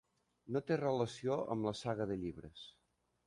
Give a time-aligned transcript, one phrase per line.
[0.55, 2.67] No té relació amb la saga de llibres.